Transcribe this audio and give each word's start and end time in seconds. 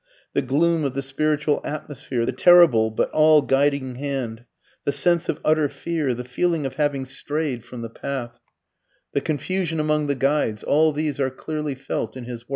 The 0.33 0.41
gloom 0.41 0.83
of 0.83 0.95
the 0.95 1.03
spiritual 1.03 1.61
atmosphere, 1.63 2.25
the 2.25 2.31
terrible, 2.31 2.89
but 2.89 3.11
all 3.11 3.43
guiding 3.43 3.97
hand, 3.97 4.45
the 4.83 4.91
sense 4.91 5.29
of 5.29 5.39
utter 5.45 5.69
fear, 5.69 6.15
the 6.15 6.25
feeling 6.25 6.65
of 6.65 6.73
having 6.73 7.05
strayed 7.05 7.63
from 7.63 7.83
the 7.83 7.89
path, 7.91 8.39
the 9.13 9.21
confusion 9.21 9.79
among 9.79 10.07
the 10.07 10.15
guides, 10.15 10.63
all 10.63 10.91
these 10.91 11.19
are 11.19 11.29
clearly 11.29 11.75
felt 11.75 12.17
in 12.17 12.23
his 12.23 12.49
works. 12.49 12.49